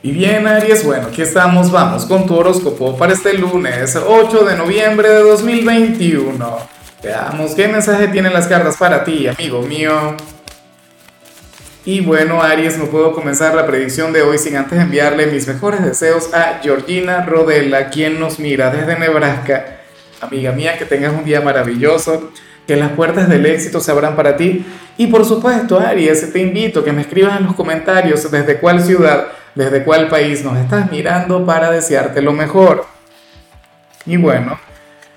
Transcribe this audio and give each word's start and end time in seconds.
Y 0.00 0.12
bien, 0.12 0.46
Aries, 0.46 0.84
bueno, 0.84 1.08
aquí 1.08 1.22
estamos, 1.22 1.72
vamos 1.72 2.06
con 2.06 2.24
tu 2.24 2.36
horóscopo 2.36 2.96
para 2.96 3.12
este 3.12 3.34
lunes 3.34 3.96
8 3.96 4.44
de 4.44 4.56
noviembre 4.56 5.08
de 5.08 5.22
2021. 5.22 6.58
Veamos 7.02 7.54
qué 7.56 7.66
mensaje 7.66 8.06
tienen 8.06 8.32
las 8.32 8.46
cartas 8.46 8.76
para 8.76 9.02
ti, 9.02 9.26
amigo 9.26 9.60
mío. 9.62 10.16
Y 11.84 12.00
bueno, 12.00 12.40
Aries, 12.40 12.78
no 12.78 12.84
puedo 12.84 13.12
comenzar 13.12 13.56
la 13.56 13.66
predicción 13.66 14.12
de 14.12 14.22
hoy 14.22 14.38
sin 14.38 14.56
antes 14.56 14.78
enviarle 14.78 15.26
mis 15.26 15.48
mejores 15.48 15.84
deseos 15.84 16.32
a 16.32 16.60
Georgina 16.62 17.24
Rodela, 17.26 17.90
quien 17.90 18.20
nos 18.20 18.38
mira 18.38 18.70
desde 18.70 18.96
Nebraska. 18.96 19.77
Amiga 20.20 20.52
mía, 20.52 20.76
que 20.78 20.84
tengas 20.84 21.12
un 21.12 21.24
día 21.24 21.40
maravilloso, 21.40 22.32
que 22.66 22.76
las 22.76 22.90
puertas 22.92 23.28
del 23.28 23.46
éxito 23.46 23.80
se 23.80 23.90
abran 23.90 24.16
para 24.16 24.36
ti. 24.36 24.64
Y 24.96 25.06
por 25.06 25.24
supuesto, 25.24 25.78
Aries, 25.78 26.32
te 26.32 26.40
invito 26.40 26.80
a 26.80 26.84
que 26.84 26.92
me 26.92 27.02
escribas 27.02 27.38
en 27.38 27.46
los 27.46 27.54
comentarios 27.54 28.30
desde 28.30 28.58
cuál 28.58 28.82
ciudad 28.82 29.28
desde 29.58 29.82
cuál 29.82 30.06
país 30.06 30.44
nos 30.44 30.56
estás 30.56 30.88
mirando 30.88 31.44
para 31.44 31.72
desearte 31.72 32.22
lo 32.22 32.32
mejor. 32.32 32.86
Y 34.06 34.16
bueno, 34.16 34.56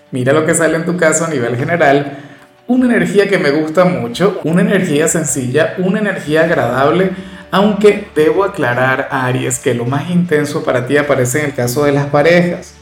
mira 0.10 0.34
lo 0.34 0.48
que 0.48 0.56
sale 0.56 0.78
en 0.78 0.86
tu 0.86 0.98
caso 0.98 1.26
a 1.26 1.30
nivel 1.30 1.56
general. 1.56 2.18
Una 2.66 2.86
energía 2.86 3.28
que 3.30 3.38
me 3.38 3.52
gusta 3.52 3.86
mucho, 3.86 4.42
una 4.44 4.62
energía 4.62 5.08
sencilla, 5.08 5.76
una 5.78 6.00
energía 6.00 6.42
agradable, 6.42 7.12
aunque 7.52 8.08
debo 8.16 8.44
aclarar, 8.44 9.10
Aries, 9.12 9.60
que 9.60 9.76
lo 9.76 9.86
más 9.86 10.10
intenso 10.10 10.64
para 10.64 10.88
ti 10.88 10.98
aparece 10.98 11.42
en 11.42 11.46
el 11.46 11.54
caso 11.54 11.86
de 11.86 11.92
las 11.92 12.08
parejas. 12.08 12.74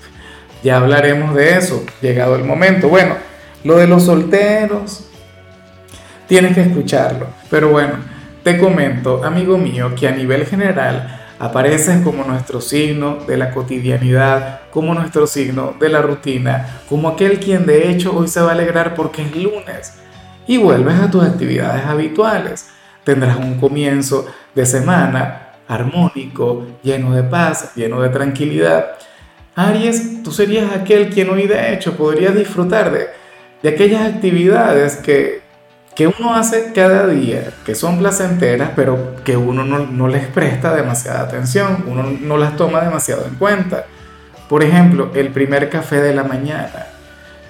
Ya 0.63 0.77
hablaremos 0.77 1.35
de 1.35 1.57
eso, 1.57 1.85
llegado 2.01 2.35
el 2.35 2.43
momento. 2.43 2.89
Bueno, 2.89 3.15
lo 3.63 3.77
de 3.77 3.87
los 3.87 4.05
solteros, 4.05 5.09
tienes 6.27 6.53
que 6.53 6.61
escucharlo. 6.61 7.27
Pero 7.49 7.69
bueno, 7.69 7.93
te 8.43 8.57
comento, 8.57 9.23
amigo 9.23 9.57
mío, 9.57 9.93
que 9.95 10.07
a 10.07 10.11
nivel 10.11 10.45
general, 10.45 11.19
apareces 11.39 12.01
como 12.03 12.23
nuestro 12.25 12.59
signo 12.59 13.19
de 13.25 13.37
la 13.37 13.51
cotidianidad, 13.51 14.61
como 14.71 14.93
nuestro 14.93 15.25
signo 15.25 15.73
de 15.79 15.89
la 15.89 16.01
rutina, 16.01 16.81
como 16.89 17.09
aquel 17.09 17.39
quien 17.39 17.65
de 17.65 17.89
hecho 17.89 18.15
hoy 18.15 18.27
se 18.27 18.41
va 18.41 18.49
a 18.49 18.53
alegrar 18.53 18.93
porque 18.93 19.23
es 19.23 19.35
lunes 19.35 19.93
y 20.47 20.57
vuelves 20.57 20.99
a 20.99 21.09
tus 21.09 21.23
actividades 21.23 21.85
habituales. 21.85 22.69
Tendrás 23.03 23.37
un 23.37 23.59
comienzo 23.59 24.25
de 24.53 24.65
semana 24.65 25.53
armónico, 25.67 26.65
lleno 26.83 27.15
de 27.15 27.23
paz, 27.23 27.71
lleno 27.75 28.01
de 28.01 28.09
tranquilidad. 28.09 28.87
Aries, 29.59 30.23
tú 30.23 30.31
serías 30.31 30.71
aquel 30.73 31.09
quien 31.09 31.29
hoy 31.29 31.45
de 31.45 31.73
hecho 31.73 31.97
podría 31.97 32.31
disfrutar 32.31 32.91
de, 32.93 33.69
aquellas 33.69 34.03
actividades 34.03 34.95
que, 34.95 35.41
que 35.95 36.07
uno 36.07 36.33
hace 36.33 36.71
cada 36.73 37.07
día, 37.07 37.51
que 37.65 37.75
son 37.75 37.99
placenteras, 37.99 38.71
pero 38.73 39.17
que 39.25 39.35
uno 39.35 39.65
no, 39.65 40.07
les 40.07 40.27
presta 40.27 40.73
demasiada 40.73 41.23
atención, 41.23 41.83
uno 41.87 42.03
no 42.03 42.37
las 42.37 42.55
toma 42.55 42.79
demasiado 42.79 43.25
en 43.25 43.35
cuenta. 43.35 43.85
Por 44.47 44.63
ejemplo, 44.63 45.11
el 45.13 45.27
primer 45.31 45.69
café 45.69 45.99
de 45.99 46.15
la 46.15 46.23
mañana, 46.23 46.87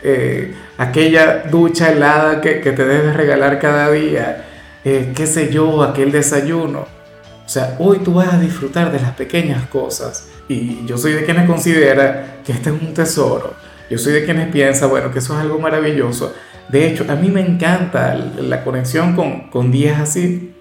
eh, 0.02 0.56
aquella 0.80 1.44
ducha 1.44 1.92
helada 1.92 2.42
que, 2.42 2.56
te 2.56 2.86
debes 2.86 3.16
regalar 3.16 3.60
cada 3.60 3.92
día, 3.92 4.46
eh, 4.84 5.14
qué 5.16 5.28
sé 5.28 5.54
yo, 5.54 5.84
aquel 5.84 6.12
desayuno. 6.12 6.88
O 7.50 7.52
sea, 7.52 7.78
hoy 7.80 7.98
tú 7.98 8.14
vas 8.14 8.32
a 8.32 8.40
disfrutar 8.40 8.92
de 8.92 9.00
las 9.00 9.14
pequeñas 9.14 9.66
cosas. 9.70 10.30
Y 10.48 10.86
yo 10.86 11.00
soy 11.00 11.14
de 11.14 11.26
quienes 11.26 11.48
considera 11.48 12.42
que 12.46 12.52
este 12.52 12.70
es 12.70 12.80
un 12.80 12.94
tesoro. 12.94 13.56
Yo 13.90 13.98
soy 13.98 14.14
de 14.14 14.24
quienes 14.24 14.52
piensa, 14.52 14.86
bueno, 14.86 15.10
que 15.10 15.18
eso 15.18 15.34
es 15.34 15.40
algo 15.40 15.58
maravilloso. 15.58 16.32
De 16.68 16.86
hecho, 16.88 17.08
a 17.10 17.16
mí 17.16 17.30
me 17.30 17.42
encanta 17.42 18.14
la 18.14 18.64
conexión 18.64 19.16
con, 19.16 19.50
con 19.50 19.72
días 19.72 20.00
así. 20.00 20.54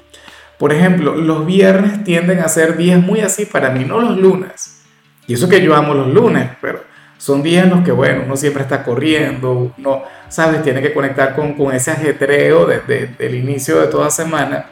Por 0.57 0.73
ejemplo, 0.73 1.15
los 1.15 1.45
viernes 1.45 2.05
tienden 2.05 2.39
a 2.39 2.49
ser 2.49 2.79
días 2.79 3.03
muy 3.03 3.21
así 3.21 3.45
para 3.45 3.69
mí, 3.69 3.85
no 3.85 4.01
los 4.01 4.17
lunes. 4.17 4.81
Y 5.27 5.35
eso 5.35 5.47
que 5.47 5.61
yo 5.61 5.75
amo 5.77 5.93
los 5.93 6.09
lunes, 6.09 6.49
pero 6.63 6.81
son 7.19 7.43
días 7.43 7.65
en 7.65 7.71
los 7.71 7.85
que, 7.85 7.93
bueno, 7.93 8.23
uno 8.25 8.35
siempre 8.35 8.63
está 8.63 8.83
corriendo, 8.83 9.75
uno, 9.77 10.05
¿sabes? 10.31 10.63
Tiene 10.63 10.81
que 10.81 10.95
conectar 10.95 11.37
con, 11.37 11.53
con 11.53 11.71
ese 11.75 11.91
ajetreo 11.91 12.65
desde 12.65 13.15
el 13.19 13.35
inicio 13.35 13.79
de 13.79 13.89
toda 13.89 14.09
semana. 14.09 14.71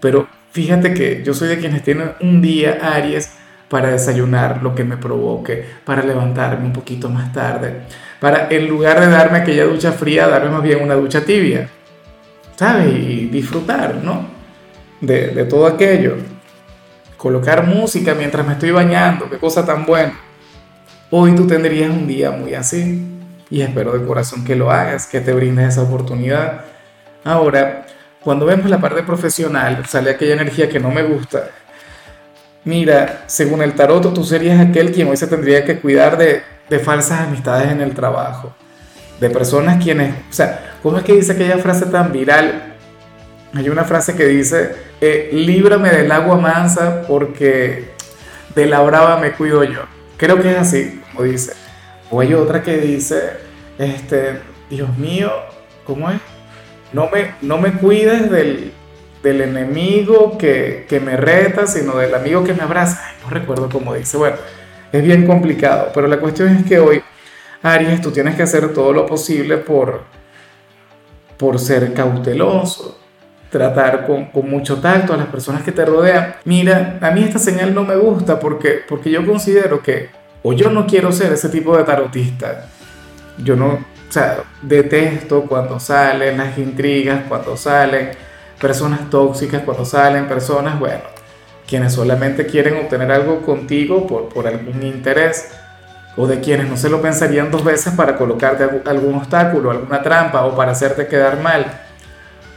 Pero 0.00 0.28
fíjate 0.50 0.94
que 0.94 1.22
yo 1.24 1.34
soy 1.34 1.48
de 1.48 1.58
quienes 1.58 1.82
tienen 1.82 2.12
un 2.20 2.40
día 2.40 2.78
Aries 2.82 3.30
para 3.68 3.90
desayunar 3.90 4.62
lo 4.62 4.74
que 4.74 4.84
me 4.84 4.96
provoque, 4.96 5.64
para 5.84 6.02
levantarme 6.02 6.66
un 6.66 6.72
poquito 6.72 7.08
más 7.08 7.32
tarde, 7.32 7.82
para 8.20 8.48
en 8.50 8.68
lugar 8.68 9.00
de 9.00 9.08
darme 9.08 9.38
aquella 9.38 9.64
ducha 9.64 9.92
fría, 9.92 10.26
darme 10.26 10.50
más 10.50 10.62
bien 10.62 10.82
una 10.82 10.94
ducha 10.94 11.24
tibia, 11.24 11.68
¿sabes? 12.56 12.88
Y 12.88 13.26
disfrutar, 13.26 13.96
¿no? 14.02 14.26
De, 15.00 15.44
todo 15.44 15.66
aquello. 15.66 16.16
Colocar 17.16 17.66
música 17.66 18.14
mientras 18.14 18.46
me 18.46 18.54
estoy 18.54 18.70
bañando, 18.70 19.28
qué 19.28 19.38
cosa 19.38 19.64
tan 19.64 19.84
buena. 19.84 20.18
Hoy 21.10 21.34
tú 21.34 21.46
tendrías 21.46 21.90
un 21.90 22.06
día 22.06 22.30
muy 22.30 22.54
así 22.54 23.04
y 23.50 23.60
espero 23.60 23.92
de 23.92 24.06
corazón 24.06 24.44
que 24.44 24.56
lo 24.56 24.70
hagas, 24.70 25.06
que 25.06 25.20
te 25.20 25.32
brindes 25.32 25.68
esa 25.68 25.82
oportunidad. 25.82 26.64
Ahora, 27.24 27.86
cuando 28.28 28.44
vemos 28.44 28.68
la 28.68 28.78
parte 28.78 29.02
profesional, 29.04 29.86
sale 29.86 30.10
aquella 30.10 30.34
energía 30.34 30.68
que 30.68 30.78
no 30.78 30.90
me 30.90 31.02
gusta, 31.02 31.48
Mira, 32.62 33.24
según 33.24 33.62
el 33.62 33.72
tarot, 33.72 34.12
tú 34.12 34.22
serías 34.22 34.60
aquel 34.60 34.92
quien 34.92 35.08
hoy 35.08 35.16
se 35.16 35.28
tendría 35.28 35.64
que 35.64 35.80
cuidar 35.80 36.18
de, 36.18 36.42
falsas 36.78 37.22
amistades 37.22 37.72
en 37.72 37.80
el 37.80 37.94
trabajo, 37.94 38.54
de 39.18 39.30
personas 39.30 39.82
quienes, 39.82 40.12
o 40.12 40.32
sea, 40.34 40.74
¿cómo 40.82 40.98
es 40.98 41.04
que 41.04 41.14
dice 41.14 41.32
aquella 41.32 41.56
frase 41.56 41.86
tan 41.86 42.12
viral? 42.12 42.74
Hay 43.54 43.70
una 43.70 43.84
frase 43.84 44.14
que 44.14 44.26
dice, 44.26 44.76
eh, 45.00 45.30
líbrame 45.32 45.88
del 45.88 46.12
agua 46.12 46.36
mansa 46.36 47.04
porque 47.08 47.94
de 48.54 48.66
la 48.66 48.80
brava 48.80 49.16
me 49.16 49.32
cuido 49.32 49.64
yo. 49.64 49.84
Creo 50.18 50.38
que 50.42 50.50
es 50.50 50.58
así, 50.58 51.00
como 51.14 51.24
dice. 51.24 51.54
O 52.10 52.20
hay 52.20 52.34
otra 52.34 52.62
que 52.62 52.76
dice, 52.76 53.38
este, 53.78 54.38
Dios 54.68 54.94
mío, 54.98 55.32
¿cómo 55.86 56.10
es? 56.10 56.20
No 56.92 57.10
me, 57.10 57.34
no 57.42 57.58
me 57.58 57.72
cuides 57.72 58.30
del, 58.30 58.72
del 59.22 59.40
enemigo 59.40 60.38
que, 60.38 60.86
me 61.04 61.16
reta, 61.16 61.66
sino 61.66 61.96
del 61.96 62.14
amigo 62.14 62.44
que 62.44 62.54
me 62.54 62.62
abraza. 62.62 63.02
no 63.22 63.30
recuerdo 63.30 63.68
cómo 63.70 63.94
dice. 63.94 64.16
Bueno, 64.16 64.36
es 64.92 65.02
bien 65.02 65.26
complicado, 65.26 65.90
pero 65.92 66.06
la 66.06 66.18
cuestión 66.18 66.48
es 66.48 66.64
que 66.64 66.78
hoy, 66.78 67.02
Aries, 67.62 68.00
tú 68.00 68.10
tienes 68.10 68.36
que 68.36 68.42
hacer 68.42 68.72
todo 68.72 68.92
lo 68.92 69.06
posible 69.06 69.58
por, 69.58 70.04
por 71.36 71.58
ser 71.58 71.92
cauteloso, 71.92 72.98
tratar 73.50 74.06
con, 74.06 74.30
mucho 74.48 74.80
tacto 74.80 75.12
a 75.12 75.16
las 75.16 75.26
personas 75.26 75.62
que 75.62 75.72
te 75.72 75.84
rodean. 75.84 76.36
Mira, 76.44 76.98
a 77.00 77.10
mí 77.10 77.22
esta 77.22 77.38
señal 77.38 77.74
no 77.74 77.84
me 77.84 77.96
gusta 77.96 78.38
porque, 78.38 78.80
porque 78.88 79.10
yo 79.10 79.26
considero 79.26 79.82
que, 79.82 80.08
o 80.42 80.52
yo 80.52 80.70
no 80.70 80.86
quiero 80.86 81.12
ser 81.12 81.32
ese 81.32 81.48
tipo 81.48 81.76
de 81.76 81.84
tarotista. 81.84 82.70
Yo 83.38 83.56
no, 83.56 83.84
o 84.08 84.12
sea, 84.12 84.38
detesto 84.62 85.42
cuando 85.42 85.78
salen 85.78 86.38
las 86.38 86.56
intrigas, 86.56 87.24
cuando 87.28 87.56
salen 87.56 88.10
personas 88.58 89.10
tóxicas, 89.10 89.62
cuando 89.62 89.84
salen 89.84 90.26
personas, 90.26 90.78
bueno, 90.78 91.02
quienes 91.66 91.92
solamente 91.92 92.46
quieren 92.46 92.76
obtener 92.76 93.12
algo 93.12 93.42
contigo 93.42 94.06
por, 94.06 94.28
por 94.30 94.46
algún 94.46 94.82
interés, 94.82 95.50
o 96.16 96.26
de 96.26 96.40
quienes 96.40 96.68
no 96.68 96.76
se 96.76 96.88
lo 96.88 97.00
pensarían 97.00 97.50
dos 97.50 97.62
veces 97.62 97.94
para 97.94 98.16
colocarte 98.16 98.82
algún 98.86 99.14
obstáculo, 99.14 99.70
alguna 99.70 100.02
trampa 100.02 100.44
o 100.46 100.56
para 100.56 100.72
hacerte 100.72 101.06
quedar 101.06 101.40
mal. 101.40 101.64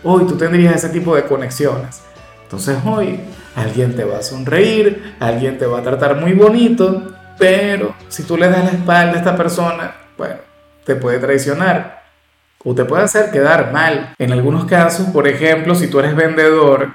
Hoy 0.04 0.26
tú 0.26 0.36
tendrías 0.36 0.76
ese 0.76 0.90
tipo 0.90 1.16
de 1.16 1.24
conexiones. 1.26 2.02
Entonces 2.44 2.78
hoy 2.84 3.20
alguien 3.56 3.96
te 3.96 4.04
va 4.04 4.18
a 4.18 4.24
sonreír, 4.24 5.16
alguien 5.20 5.60
te 5.60 5.68
va 5.68 5.80
a 5.80 5.84
tratar 5.84 6.16
muy 6.16 6.34
bonito, 6.34 7.14
pero 7.38 7.94
si 8.08 8.24
tú 8.24 8.36
le 8.36 8.50
das 8.50 8.64
la 8.64 8.72
espalda 8.72 9.14
a 9.14 9.18
esta 9.18 9.36
persona, 9.36 9.96
bueno, 10.18 10.51
te 10.86 10.96
puede 10.96 11.20
traicionar 11.20 12.02
o 12.64 12.76
te 12.76 12.86
puede 12.86 13.04
hacer 13.04 13.32
quedar 13.32 13.72
mal. 13.72 14.14
En 14.18 14.32
algunos 14.32 14.66
casos, 14.66 15.08
por 15.08 15.28
ejemplo, 15.28 15.76
si 15.76 15.88
tú 15.88 16.00
eres 16.00 16.16
vendedor 16.16 16.94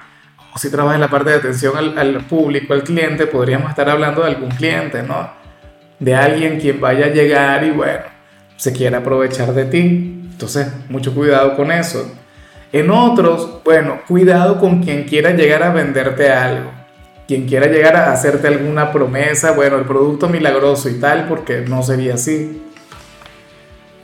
o 0.55 0.59
si 0.59 0.71
trabajas 0.71 0.97
en 0.97 1.01
la 1.01 1.11
parte 1.11 1.31
de 1.31 1.37
atención 1.37 1.77
al, 1.77 2.25
público, 2.27 2.73
al 2.73 2.83
cliente, 2.83 3.27
podríamos 3.27 3.71
estar 3.71 3.89
hablando 3.89 4.23
de 4.23 4.29
algún 4.29 4.51
cliente, 4.51 5.03
¿no? 5.03 5.31
De 5.99 6.15
alguien 6.15 6.61
quien 6.61 6.81
vaya 6.81 7.07
a 7.07 7.11
llegar 7.11 7.65
y 7.65 7.71
bueno, 7.71 8.05
se 8.57 8.73
quiera 8.73 8.99
aprovechar 8.99 9.53
de 9.55 9.65
ti. 9.65 10.23
Entonces, 10.31 10.69
mucho 10.89 11.15
cuidado 11.15 11.57
con 11.57 11.73
eso. 11.73 12.13
En 12.73 12.91
otros, 12.91 13.63
bueno, 13.65 14.01
cuidado 14.07 14.61
con 14.61 14.83
quien 14.83 15.05
quiera 15.05 15.31
llegar 15.31 15.63
a 15.63 15.71
venderte 15.71 16.31
algo. 16.31 16.71
Quien 17.27 17.47
quiera 17.49 17.67
llegar 17.67 17.97
a 17.97 18.13
hacerte 18.13 18.47
alguna 18.47 18.93
promesa, 18.93 19.53
bueno, 19.53 19.79
el 19.79 19.85
producto 19.85 20.29
milagroso 20.29 20.89
y 20.89 21.01
tal, 21.01 21.27
porque 21.27 21.63
no 21.63 21.83
sería 21.83 22.15
así. 22.15 22.63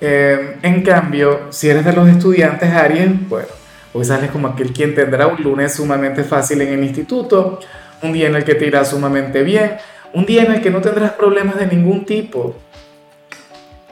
Eh, 0.04 0.56
en 0.62 0.82
cambio, 0.82 1.42
si 1.50 1.70
eres 1.70 1.84
de 1.84 1.92
los 1.92 2.08
estudiantes 2.08 2.68
Aries, 2.72 3.28
bueno, 3.28 3.46
hoy 3.92 4.04
sales 4.04 4.32
como 4.32 4.48
aquel 4.48 4.72
quien 4.72 4.96
tendrá 4.96 5.28
un 5.28 5.40
lunes 5.40 5.74
sumamente 5.74 6.24
fácil 6.24 6.60
en 6.60 6.72
el 6.72 6.82
instituto, 6.82 7.60
un 8.02 8.12
día 8.12 8.26
en 8.26 8.34
el 8.34 8.42
que 8.42 8.56
te 8.56 8.66
irá 8.66 8.84
sumamente 8.84 9.44
bien, 9.44 9.76
un 10.12 10.26
día 10.26 10.42
en 10.42 10.54
el 10.54 10.60
que 10.60 10.70
no 10.70 10.80
tendrás 10.80 11.12
problemas 11.12 11.56
de 11.56 11.68
ningún 11.68 12.04
tipo. 12.04 12.56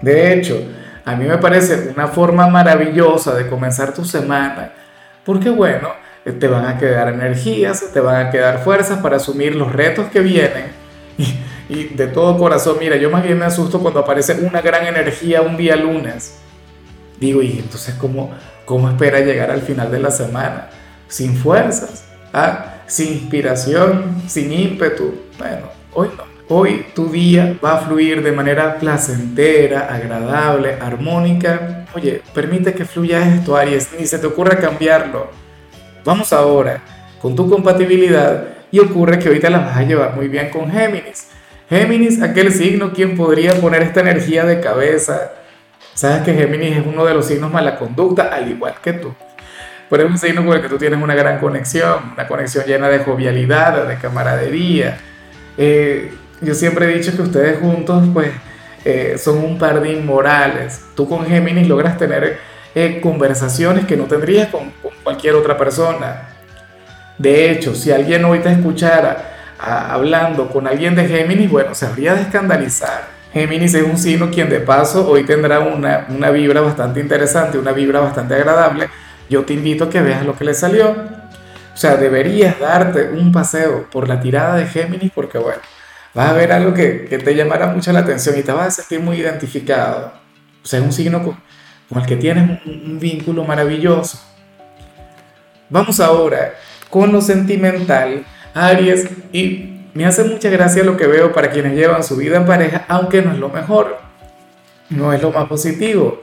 De 0.03 0.33
hecho, 0.33 0.61
a 1.05 1.15
mí 1.15 1.27
me 1.27 1.39
parece 1.39 1.93
una 1.95 2.09
forma 2.09 2.49
maravillosa 2.49 3.37
de 3.37 3.47
comenzar 3.47 3.95
tu 3.95 4.05
semana, 4.05 4.73
porque 5.25 5.49
bueno, 5.49 5.91
te 6.25 6.49
van 6.49 6.67
a 6.67 6.77
quedar 6.77 7.07
energías, 7.07 7.93
te 7.93 8.01
van 8.01 8.27
a 8.27 8.31
quedar 8.33 8.65
fuerzas 8.65 8.99
para 8.99 9.19
asumir 9.19 9.55
los 9.55 9.73
retos 9.73 10.09
que 10.09 10.19
vienen 10.19 10.73
Y, 11.71 11.85
de 11.85 12.09
todo 12.09 12.37
corazón, 12.37 12.79
mira, 12.81 12.97
yo 12.97 13.11
más 13.11 13.23
bien 13.23 13.39
me 13.39 13.45
asusto 13.45 13.79
cuando 13.79 14.01
aparece 14.01 14.35
una 14.43 14.61
gran 14.61 14.87
energía 14.87 15.41
un 15.41 15.57
día 15.57 15.77
lunes. 15.77 16.39
Digo, 17.21 17.43
y 17.43 17.61
entonces, 17.61 17.95
¿cómo, 17.95 18.33
cómo 18.65 18.91
espera 18.91 19.21
llegar 19.21 19.53
al 19.53 19.63
final 19.63 19.89
de 19.89 20.01
la 20.01 20.11
semana? 20.11 20.69
Sin 21.07 21.37
fuerzas, 21.37 22.07
¿ah? 22.33 22.75
sin 22.89 23.13
inspiración, 23.13 24.21
sin 24.27 24.53
ímpetu. 24.53 25.15
Bueno, 25.39 25.69
hoy 25.95 26.11
no. 26.17 26.25
Hoy 26.53 26.87
tu 26.97 27.09
día 27.09 27.57
va 27.65 27.75
a 27.75 27.79
fluir 27.83 28.25
de 28.25 28.33
manera 28.33 28.77
placentera, 28.81 29.83
agradable, 29.83 30.75
armónica. 30.81 31.87
Oye, 31.95 32.23
permite 32.35 32.75
que 32.75 32.85
fluya 32.85 33.25
esto, 33.37 33.57
Aries, 33.57 33.91
ni 33.97 34.05
se 34.05 34.19
te 34.19 34.27
ocurra 34.27 34.59
cambiarlo. 34.59 35.31
Vamos 36.05 36.33
ahora 36.33 36.83
con 37.23 37.37
tu 37.37 37.49
compatibilidad 37.49 38.49
y 38.73 38.81
ocurre 38.81 39.21
que 39.21 39.29
ahorita 39.29 39.49
la 39.49 39.59
vas 39.59 39.77
a 39.77 39.83
llevar 39.85 40.17
muy 40.17 40.27
bien 40.27 40.51
con 40.51 40.69
Géminis. 40.69 41.29
Géminis, 41.71 42.21
aquel 42.21 42.53
signo 42.53 42.93
quien 42.93 43.17
podría 43.17 43.55
poner 43.55 43.83
esta 43.83 44.01
energía 44.01 44.45
de 44.45 44.59
cabeza. 44.59 45.31
Sabes 45.95 46.23
que 46.23 46.35
Géminis 46.35 46.79
es 46.79 46.85
uno 46.85 47.05
de 47.05 47.15
los 47.15 47.27
signos 47.27 47.53
mala 47.53 47.79
conducta, 47.79 48.35
al 48.35 48.51
igual 48.51 48.75
que 48.83 48.95
tú. 48.95 49.15
Pero 49.89 50.03
es 50.03 50.11
un 50.11 50.19
signo 50.19 50.45
con 50.45 50.57
el 50.57 50.63
que 50.63 50.69
tú 50.69 50.79
tienes 50.79 51.01
una 51.01 51.15
gran 51.15 51.39
conexión, 51.39 52.13
una 52.15 52.27
conexión 52.27 52.65
llena 52.65 52.89
de 52.89 52.99
jovialidad, 52.99 53.87
de 53.87 53.97
camaradería. 53.99 54.99
Eh, 55.57 56.13
yo 56.41 56.55
siempre 56.55 56.87
he 56.87 56.99
dicho 56.99 57.15
que 57.15 57.23
ustedes 57.23 57.61
juntos, 57.61 58.03
pues, 58.13 58.31
eh, 58.85 59.15
son 59.17 59.39
un 59.39 59.57
par 59.57 59.81
de 59.81 59.93
inmorales. 59.93 60.85
Tú 60.97 61.09
con 61.09 61.25
Géminis 61.25 61.69
logras 61.69 61.97
tener 61.97 62.39
eh, 62.75 62.99
conversaciones 63.01 63.87
que 63.87 63.97
no 63.97 64.05
tendrías 64.05 64.49
con, 64.49 64.73
cualquier 65.05 65.37
otra 65.37 65.57
persona. 65.57 66.31
De 67.17 67.53
hecho, 67.53 67.77
si 67.77 67.93
alguien 67.93 68.25
hoy 68.25 68.41
te 68.41 68.51
escuchara 68.51 69.30
hablando 69.61 70.49
con 70.49 70.67
alguien 70.67 70.95
de 70.95 71.07
Géminis, 71.07 71.51
bueno, 71.51 71.75
se 71.75 71.87
habría 71.87 72.15
de 72.15 72.23
escandalizar. 72.23 73.09
Géminis 73.33 73.75
es 73.75 73.85
un 73.85 73.97
signo 73.99 74.31
quien 74.31 74.49
de 74.49 74.61
paso 74.61 75.09
hoy 75.09 75.25
tendrá 75.25 75.61
una, 75.61 76.07
una 76.09 76.31
vibra 76.31 76.61
bastante 76.61 77.01
interesante, 77.01 77.59
una 77.59 77.73
vibra 77.73 78.01
bastante 78.01 78.35
agradable. 78.35 78.89
Yo 79.29 79.45
te 79.45 79.55
invito 79.55 79.85
a 79.85 79.91
que 79.91 80.01
veas 80.01 80.25
lo 80.25 80.37
que 80.37 80.45
le 80.45 80.55
salió. 80.55 80.91
O 81.73 81.77
sea, 81.77 81.97
deberías 81.97 82.59
darte 82.59 83.11
un 83.11 83.31
paseo 83.33 83.89
por 83.91 84.09
la 84.09 84.21
tirada 84.21 84.57
de 84.57 84.67
Géminis 84.67 85.13
porque, 85.15 85.39
bueno, 85.39 85.61
vas 86.15 86.31
a 86.31 86.33
ver 86.33 86.53
algo 86.53 86.75
que, 86.75 87.21
te 87.25 87.35
llamará 87.35 87.67
mucho 87.69 87.93
la 87.93 88.01
atención 88.01 88.39
y 88.39 88.43
te 88.43 88.53
vas 88.53 88.67
a 88.67 88.71
sentir 88.71 89.01
muy 89.01 89.19
identificado. 89.19 90.13
O 90.63 90.67
sea, 90.67 90.81
es 90.81 90.85
un 90.85 90.93
signo 90.93 91.23
con, 91.23 91.37
el 92.01 92.07
que 92.07 92.17
tienes 92.17 92.61
un, 92.67 92.99
vínculo 92.99 93.45
maravilloso. 93.45 94.21
Vamos 95.69 96.01
ahora 96.01 96.55
con 96.89 97.13
lo 97.13 97.21
sentimental, 97.21 98.27
Aries, 98.55 99.09
y 99.33 99.81
me 99.95 100.07
hace 100.07 100.25
mucha 100.25 100.51
gracia 100.51 100.85
lo 100.85 100.97
que 100.97 101.07
veo 101.07 101.33
para 101.33 101.51
quienes 101.51 101.75
llevan 101.75 102.03
su 102.05 102.17
vida 102.17 102.37
en 102.37 102.47
pareja, 102.47 102.85
aunque 102.89 103.23
no 103.23 103.33
es 103.33 103.39
lo 103.39 103.49
mejor, 103.49 103.99
no 104.89 105.13
es 105.13 105.23
lo 105.23 105.31
más 105.31 105.47
positivo. 105.49 106.23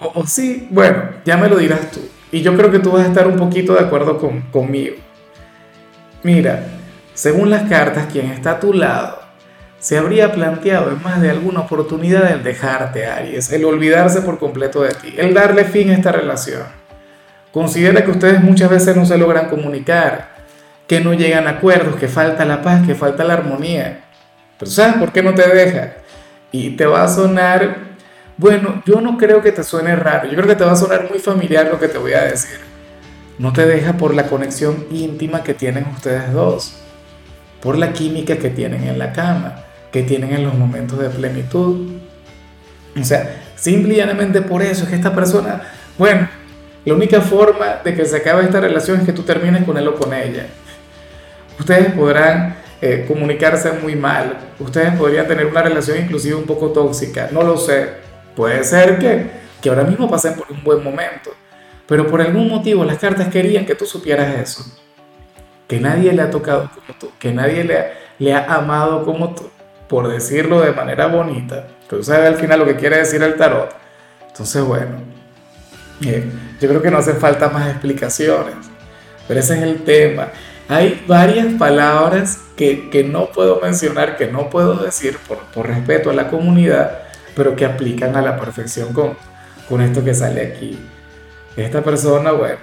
O, 0.00 0.20
o 0.20 0.26
sí, 0.26 0.68
bueno, 0.70 1.02
ya 1.24 1.36
me 1.36 1.48
lo 1.48 1.56
dirás 1.56 1.90
tú. 1.90 2.00
Y 2.30 2.42
yo 2.42 2.56
creo 2.56 2.70
que 2.70 2.78
tú 2.78 2.92
vas 2.92 3.04
a 3.04 3.08
estar 3.08 3.26
un 3.26 3.36
poquito 3.36 3.74
de 3.74 3.80
acuerdo 3.80 4.18
con, 4.18 4.42
conmigo. 4.42 4.96
Mira, 6.22 6.66
según 7.14 7.50
las 7.50 7.68
cartas, 7.68 8.06
quien 8.12 8.26
está 8.26 8.52
a 8.52 8.60
tu 8.60 8.72
lado 8.72 9.28
se 9.78 9.96
habría 9.96 10.32
planteado 10.32 10.90
en 10.90 11.02
más 11.02 11.20
de 11.20 11.30
alguna 11.30 11.60
oportunidad 11.60 12.32
el 12.32 12.42
dejarte, 12.42 13.06
Aries, 13.06 13.52
el 13.52 13.64
olvidarse 13.64 14.22
por 14.22 14.38
completo 14.38 14.82
de 14.82 14.90
ti, 14.94 15.14
el 15.16 15.34
darle 15.34 15.64
fin 15.64 15.90
a 15.90 15.94
esta 15.94 16.10
relación. 16.10 16.62
Considera 17.52 18.04
que 18.04 18.10
ustedes 18.10 18.42
muchas 18.42 18.70
veces 18.70 18.96
no 18.96 19.06
se 19.06 19.16
logran 19.16 19.48
comunicar, 19.48 20.37
que 20.88 21.00
no 21.00 21.14
llegan 21.14 21.46
a 21.46 21.50
acuerdos, 21.50 21.96
que 21.96 22.08
falta 22.08 22.44
la 22.44 22.62
paz, 22.62 22.84
que 22.86 22.96
falta 22.96 23.22
la 23.22 23.34
armonía. 23.34 24.00
Pero 24.58 24.70
¿sabes 24.70 24.96
por 24.96 25.12
qué 25.12 25.22
no 25.22 25.34
te 25.34 25.48
deja? 25.48 25.92
Y 26.50 26.70
te 26.70 26.86
va 26.86 27.04
a 27.04 27.08
sonar, 27.08 27.76
bueno, 28.36 28.82
yo 28.84 29.00
no 29.00 29.16
creo 29.18 29.40
que 29.42 29.52
te 29.52 29.62
suene 29.62 29.94
raro, 29.94 30.28
yo 30.28 30.34
creo 30.34 30.48
que 30.48 30.56
te 30.56 30.64
va 30.64 30.72
a 30.72 30.76
sonar 30.76 31.06
muy 31.08 31.20
familiar 31.20 31.68
lo 31.70 31.78
que 31.78 31.86
te 31.86 31.98
voy 31.98 32.14
a 32.14 32.24
decir. 32.24 32.58
No 33.38 33.52
te 33.52 33.66
deja 33.66 33.92
por 33.92 34.14
la 34.14 34.26
conexión 34.26 34.86
íntima 34.90 35.44
que 35.44 35.54
tienen 35.54 35.86
ustedes 35.94 36.32
dos 36.32 36.82
por 37.60 37.76
la 37.76 37.92
química 37.92 38.36
que 38.38 38.50
tienen 38.50 38.84
en 38.84 38.98
la 38.98 39.12
cama, 39.12 39.64
que 39.92 40.02
tienen 40.02 40.32
en 40.32 40.44
los 40.44 40.54
momentos 40.54 40.98
de 40.98 41.08
plenitud. 41.08 41.98
O 42.98 43.04
sea, 43.04 43.42
simple 43.56 44.04
por 44.48 44.62
eso 44.62 44.84
es 44.84 44.90
que 44.90 44.96
esta 44.96 45.14
persona, 45.14 45.62
bueno, 45.96 46.28
la 46.84 46.94
única 46.94 47.20
forma 47.20 47.80
de 47.84 47.94
que 47.94 48.04
se 48.04 48.16
acabe 48.16 48.44
esta 48.44 48.60
relación 48.60 49.00
es 49.00 49.06
que 49.06 49.12
tú 49.12 49.22
termines 49.22 49.64
con 49.64 49.76
él 49.76 49.88
o 49.88 49.94
con 49.96 50.12
ella. 50.14 50.46
Ustedes 51.58 51.92
podrán 51.92 52.56
eh, 52.80 53.04
comunicarse 53.08 53.72
muy 53.72 53.96
mal, 53.96 54.38
ustedes 54.58 54.94
podrían 54.96 55.26
tener 55.26 55.46
una 55.46 55.62
relación 55.62 55.98
inclusive 55.98 56.34
un 56.34 56.44
poco 56.44 56.68
tóxica, 56.70 57.28
no 57.32 57.42
lo 57.42 57.56
sé. 57.56 57.88
Puede 58.36 58.62
ser 58.64 58.98
que, 58.98 59.26
que 59.60 59.68
ahora 59.68 59.84
mismo 59.84 60.08
pasen 60.08 60.34
por 60.34 60.50
un 60.50 60.62
buen 60.62 60.82
momento, 60.82 61.30
pero 61.86 62.06
por 62.06 62.20
algún 62.20 62.48
motivo 62.48 62.84
las 62.84 62.98
cartas 62.98 63.28
querían 63.28 63.66
que 63.66 63.74
tú 63.74 63.84
supieras 63.84 64.38
eso 64.38 64.64
que 65.68 65.78
nadie 65.78 66.12
le 66.12 66.22
ha 66.22 66.30
tocado 66.30 66.70
como 66.74 66.98
tú, 66.98 67.10
que 67.18 67.32
nadie 67.32 67.62
le 68.18 68.34
ha, 68.34 68.54
amado 68.54 69.04
como 69.04 69.34
tú, 69.34 69.48
por 69.86 70.08
decirlo 70.08 70.62
de 70.62 70.72
manera 70.72 71.06
bonita. 71.06 71.68
Pero 71.88 72.02
sabes 72.02 72.26
al 72.26 72.36
final 72.36 72.60
lo 72.60 72.64
que 72.64 72.76
quiere 72.76 72.96
decir 72.96 73.22
el 73.22 73.36
tarot. 73.36 73.74
Entonces, 74.28 74.64
bueno, 74.64 74.96
eh, 76.04 76.24
yo 76.58 76.68
creo 76.68 76.80
que 76.80 76.90
no 76.90 76.98
hace 76.98 77.12
falta 77.14 77.50
más 77.50 77.68
explicaciones, 77.68 78.56
pero 79.28 79.38
ese 79.38 79.58
es 79.58 79.62
el 79.62 79.84
tema. 79.84 80.28
Hay 80.68 81.02
varias 81.06 81.54
palabras 81.54 82.40
que, 82.56 82.90
que 82.90 83.04
no 83.04 83.32
puedo 83.32 83.60
mencionar, 83.60 84.16
que 84.16 84.26
no 84.26 84.50
puedo 84.50 84.74
decir 84.76 85.18
por, 85.26 85.38
por, 85.46 85.66
respeto 85.66 86.10
a 86.10 86.14
la 86.14 86.28
comunidad, 86.28 87.04
pero 87.34 87.56
que 87.56 87.64
aplican 87.64 88.16
a 88.16 88.22
la 88.22 88.38
perfección 88.38 88.92
con, 88.92 89.16
con 89.68 89.80
esto 89.80 90.04
que 90.04 90.14
sale 90.14 90.46
aquí. 90.46 90.78
Esta 91.56 91.82
persona, 91.82 92.32
bueno, 92.32 92.58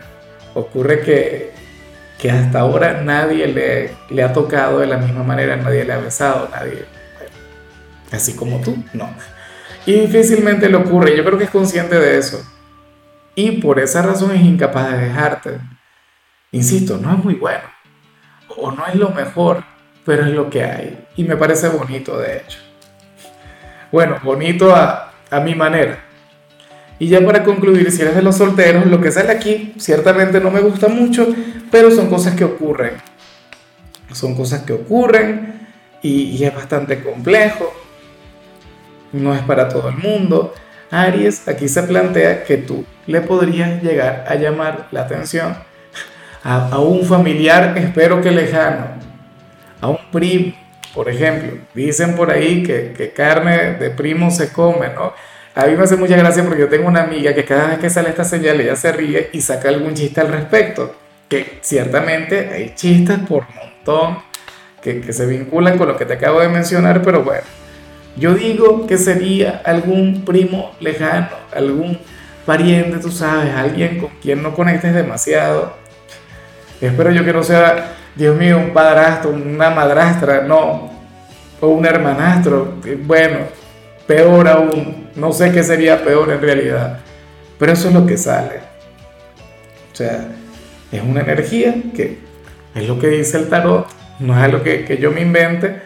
ocurre 0.54 1.02
que 1.02 1.56
que 2.18 2.32
hasta 2.32 2.60
ahora 2.60 3.02
nadie 3.02 3.48
le, 3.48 3.92
le, 4.10 4.24
ha 4.24 4.32
tocado 4.32 4.80
de 4.80 4.88
la 4.88 4.98
misma 4.98 5.24
manera, 5.24 5.56
nadie 5.58 5.84
le 5.84 5.94
ha 5.94 5.98
besado, 5.98 6.50
nadie, 6.50 6.86
así 8.12 8.36
como 8.36 8.62
tú, 8.62 8.84
no. 8.94 9.10
Y 9.86 9.94
difícilmente 9.94 10.70
le 10.70 10.78
ocurre, 10.78 11.16
yo 11.16 11.24
creo 11.26 11.38
que 11.38 11.44
es 11.46 11.50
consciente 11.50 12.00
de 12.00 12.18
eso. 12.18 12.44
Y 13.36 13.60
por 13.62 13.80
esa 13.80 14.02
razón 14.02 14.32
es 14.32 14.42
incapaz 14.42 14.92
de 14.92 14.98
dejarte. 14.98 15.60
Insisto, 16.52 16.98
no 16.98 17.14
es 17.14 17.24
muy 17.24 17.36
bueno, 17.36 17.64
o 18.58 18.72
no 18.72 18.86
es 18.88 18.96
lo 18.96 19.10
mejor, 19.10 19.64
pero 20.06 20.26
es 20.26 20.32
lo 20.32 20.50
que 20.50 20.64
hay. 20.64 21.06
Y 21.16 21.24
me 21.24 21.38
parece 21.38 21.70
bonito, 21.70 22.18
de 22.18 22.38
hecho. 22.38 22.60
Bueno, 23.92 24.18
bonito 24.24 24.76
a, 24.76 25.14
a 25.30 25.40
mi 25.40 25.56
manera. 25.56 26.00
Y 26.98 27.08
ya 27.08 27.26
para 27.26 27.44
concluir, 27.44 27.92
si 27.92 28.02
eres 28.02 28.16
de 28.16 28.22
los 28.22 28.38
solteros, 28.38 28.86
lo 28.86 29.02
que 29.02 29.12
sale 29.12 29.32
aquí 29.32 29.74
ciertamente 29.78 30.40
no 30.40 30.50
me 30.50 30.62
gusta 30.62 30.88
mucho, 30.88 31.28
pero 31.70 31.92
son 31.92 32.10
cosas 32.10 32.36
que 32.36 32.46
ocurren. 32.46 32.94
Son 34.14 34.36
cosas 34.36 34.62
que 34.62 34.74
ocurren 34.74 35.68
y, 36.02 36.44
es 36.44 36.56
bastante 36.56 37.04
complejo. 37.04 37.74
No 39.12 39.34
es 39.34 39.42
para 39.42 39.68
todo 39.68 39.90
el 39.90 39.98
mundo. 39.98 40.54
Aries, 40.92 41.48
aquí 41.48 41.68
se 41.68 41.84
plantea 41.84 42.44
que 42.44 42.58
tú 42.58 42.86
le 43.08 43.22
podrías 43.22 43.82
llegar 43.84 44.26
a 44.28 44.36
llamar 44.36 44.88
la 44.92 45.02
atención 45.02 45.58
a, 46.46 46.80
un 46.80 47.04
familiar, 47.04 47.76
espero 47.76 48.22
que 48.22 48.30
lejano, 48.30 48.86
a 49.82 49.88
un 49.88 49.98
primo, 50.12 50.54
por 50.94 51.10
ejemplo. 51.10 51.58
Dicen 51.74 52.16
por 52.16 52.30
ahí 52.30 52.62
que, 52.62 52.94
que 52.96 53.12
carne 53.12 53.74
de 53.74 53.90
primo 53.90 54.30
se 54.30 54.54
come, 54.54 54.90
¿no? 54.94 55.14
A 55.56 55.66
mí 55.66 55.76
me 55.76 55.84
hace 55.84 55.96
mucha 55.96 56.16
gracia 56.16 56.44
porque 56.44 56.62
yo 56.62 56.70
tengo 56.70 56.88
una 56.88 57.04
amiga 57.04 57.34
que 57.34 57.46
cada 57.46 57.68
vez 57.70 57.80
que 57.80 57.90
sale 57.90 58.10
esta 58.10 58.26
señal 58.26 58.62
ella 58.62 58.76
se 58.76 58.92
ríe 58.92 59.30
y 59.34 59.42
saca 59.42 59.70
algún 59.70 59.96
chiste 59.96 60.22
al 60.22 60.28
respecto. 60.28 60.96
Que 61.28 61.60
ciertamente 61.62 62.52
hay 62.54 62.76
chistes 62.76 63.18
por 63.28 63.46
montón 63.56 64.20
que, 64.84 65.02
que 65.02 65.14
se 65.14 65.26
vinculan 65.26 65.80
con 65.80 65.88
lo 65.88 65.98
que 65.98 66.06
te 66.06 66.14
acabo 66.14 66.42
de 66.42 66.50
mencionar, 66.50 67.02
pero 67.02 67.24
bueno, 67.24 67.42
yo 68.18 68.36
digo 68.36 68.86
que 68.86 68.98
sería 69.00 69.62
algún 69.66 70.24
primo 70.26 70.76
lejano, 70.80 71.30
algún 71.56 71.98
pariente, 72.46 73.00
tú 73.00 73.10
sabes, 73.10 73.52
alguien 73.56 73.98
con 73.98 74.10
quien 74.22 74.44
no 74.44 74.54
conectes 74.54 74.94
demasiado. 74.94 75.85
Espero 76.82 77.12
yo 77.12 77.24
que 77.24 77.34
no 77.34 77.44
sea, 77.44 77.94
Dios 78.16 78.36
mío, 78.38 78.58
un 78.58 78.72
padrastro, 78.72 79.32
una 79.32 79.70
madrastra, 79.70 80.42
no, 80.42 80.92
o 81.62 81.68
un 81.68 81.86
hermanastro. 81.86 82.76
Bueno, 83.04 83.40
peor 84.06 84.48
aún, 84.48 85.10
no 85.16 85.32
sé 85.32 85.52
qué 85.52 85.64
sería 85.64 86.04
peor 86.04 86.32
en 86.32 86.42
realidad, 86.42 87.00
pero 87.58 87.72
eso 87.72 87.88
es 87.88 87.94
lo 87.94 88.06
que 88.06 88.18
sale. 88.18 88.60
O 89.92 89.96
sea, 89.96 90.28
es 90.92 91.02
una 91.02 91.22
energía 91.22 91.76
que 91.96 92.20
es 92.76 92.88
lo 92.88 93.00
que 93.00 93.08
dice 93.08 93.38
el 93.38 93.50
tarot, 93.50 93.88
no 94.20 94.38
es 94.38 94.44
algo 94.44 94.62
que, 94.62 94.84
que 94.84 94.98
yo 94.98 95.12
me 95.12 95.22
invente, 95.22 95.82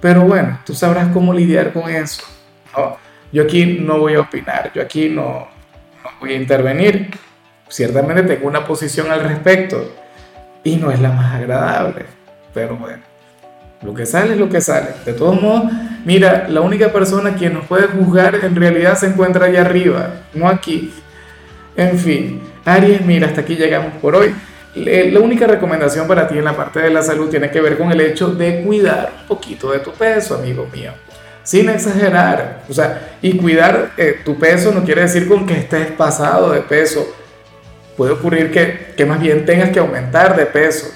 pero 0.00 0.22
bueno, 0.22 0.60
tú 0.64 0.74
sabrás 0.74 1.08
cómo 1.12 1.34
lidiar 1.34 1.72
con 1.72 1.90
eso. 1.90 2.22
¿no? 2.76 2.96
Yo 3.32 3.44
aquí 3.44 3.78
no 3.80 3.98
voy 3.98 4.14
a 4.14 4.20
opinar, 4.20 4.72
yo 4.74 4.82
aquí 4.82 5.10
no, 5.10 5.48
no 6.02 6.10
voy 6.20 6.32
a 6.32 6.36
intervenir. 6.36 7.10
Ciertamente 7.68 8.22
tengo 8.22 8.48
una 8.48 8.64
posición 8.64 9.12
al 9.12 9.20
respecto 9.20 9.99
y 10.64 10.76
no 10.76 10.90
es 10.90 11.00
la 11.00 11.10
más 11.12 11.34
agradable, 11.34 12.06
pero 12.52 12.76
bueno. 12.76 13.02
Lo 13.82 13.94
que 13.94 14.04
sale 14.04 14.34
es 14.34 14.38
lo 14.38 14.48
que 14.48 14.60
sale. 14.60 14.88
De 15.06 15.14
todos 15.14 15.40
modos, 15.40 15.72
mira, 16.04 16.46
la 16.48 16.60
única 16.60 16.92
persona 16.92 17.34
quien 17.34 17.54
nos 17.54 17.64
puede 17.64 17.86
juzgar 17.86 18.34
en 18.42 18.54
realidad 18.54 18.96
se 18.96 19.06
encuentra 19.06 19.46
allá 19.46 19.62
arriba, 19.62 20.10
no 20.34 20.48
aquí. 20.48 20.92
En 21.76 21.98
fin, 21.98 22.42
Aries, 22.64 23.00
mira, 23.06 23.28
hasta 23.28 23.40
aquí 23.40 23.56
llegamos 23.56 23.94
por 24.02 24.14
hoy. 24.14 24.34
La 24.74 25.18
única 25.18 25.46
recomendación 25.46 26.06
para 26.06 26.28
ti 26.28 26.38
en 26.38 26.44
la 26.44 26.54
parte 26.54 26.80
de 26.80 26.90
la 26.90 27.02
salud 27.02 27.28
tiene 27.28 27.50
que 27.50 27.60
ver 27.60 27.78
con 27.78 27.90
el 27.90 28.00
hecho 28.00 28.28
de 28.28 28.62
cuidar 28.62 29.12
un 29.22 29.26
poquito 29.26 29.72
de 29.72 29.80
tu 29.80 29.92
peso, 29.92 30.36
amigo 30.36 30.68
mío. 30.72 30.92
Sin 31.42 31.68
exagerar. 31.70 32.62
O 32.68 32.74
sea, 32.74 33.16
y 33.22 33.36
cuidar 33.38 33.92
eh, 33.96 34.20
tu 34.24 34.38
peso 34.38 34.72
no 34.72 34.84
quiere 34.84 35.02
decir 35.02 35.26
con 35.26 35.46
que 35.46 35.54
estés 35.54 35.90
pasado 35.92 36.52
de 36.52 36.60
peso. 36.60 37.16
Puede 38.00 38.12
ocurrir 38.12 38.50
que, 38.50 38.94
que 38.96 39.04
más 39.04 39.20
bien 39.20 39.44
tengas 39.44 39.68
que 39.68 39.78
aumentar 39.78 40.34
de 40.34 40.46
peso. 40.46 40.90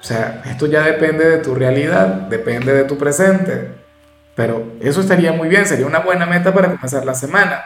O 0.00 0.02
sea, 0.02 0.42
esto 0.46 0.66
ya 0.66 0.82
depende 0.82 1.24
de 1.24 1.38
tu 1.38 1.54
realidad, 1.54 2.08
depende 2.28 2.74
de 2.74 2.82
tu 2.82 2.98
presente. 2.98 3.68
Pero 4.34 4.72
eso 4.80 5.00
estaría 5.00 5.32
muy 5.32 5.48
bien, 5.48 5.64
sería 5.64 5.86
una 5.86 6.00
buena 6.00 6.26
meta 6.26 6.52
para 6.52 6.72
comenzar 6.72 7.04
la 7.04 7.14
semana. 7.14 7.62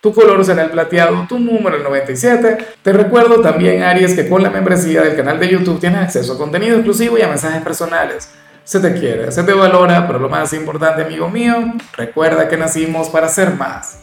Tu 0.00 0.14
color 0.14 0.42
será 0.42 0.62
el 0.62 0.70
plateado, 0.70 1.26
tu 1.28 1.38
número 1.38 1.76
el 1.76 1.82
97. 1.82 2.56
Te 2.80 2.92
recuerdo 2.94 3.42
también, 3.42 3.82
Aries, 3.82 4.14
que 4.14 4.26
con 4.26 4.42
la 4.42 4.48
membresía 4.48 5.02
del 5.02 5.16
canal 5.16 5.38
de 5.38 5.50
YouTube 5.50 5.78
tienes 5.78 6.00
acceso 6.00 6.32
a 6.32 6.38
contenido 6.38 6.76
exclusivo 6.76 7.18
y 7.18 7.20
a 7.20 7.28
mensajes 7.28 7.60
personales. 7.60 8.30
Se 8.64 8.80
te 8.80 8.94
quiere, 8.98 9.30
se 9.32 9.42
te 9.42 9.52
valora, 9.52 10.06
pero 10.06 10.18
lo 10.18 10.30
más 10.30 10.54
importante, 10.54 11.02
amigo 11.02 11.28
mío, 11.28 11.74
recuerda 11.94 12.48
que 12.48 12.56
nacimos 12.56 13.10
para 13.10 13.28
ser 13.28 13.50
más. 13.50 13.92